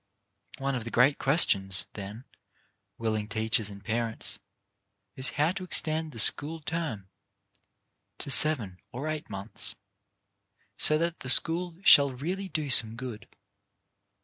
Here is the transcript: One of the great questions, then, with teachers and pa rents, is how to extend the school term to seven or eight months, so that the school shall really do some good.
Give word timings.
One 0.57 0.73
of 0.73 0.83
the 0.83 0.89
great 0.89 1.19
questions, 1.19 1.85
then, 1.93 2.25
with 2.97 3.29
teachers 3.29 3.69
and 3.69 3.85
pa 3.85 4.05
rents, 4.05 4.39
is 5.15 5.29
how 5.37 5.51
to 5.51 5.63
extend 5.63 6.11
the 6.11 6.17
school 6.17 6.59
term 6.59 7.07
to 8.17 8.31
seven 8.31 8.79
or 8.91 9.07
eight 9.07 9.29
months, 9.29 9.75
so 10.75 10.97
that 10.97 11.19
the 11.19 11.29
school 11.29 11.77
shall 11.83 12.13
really 12.13 12.49
do 12.49 12.67
some 12.71 12.95
good. 12.95 13.29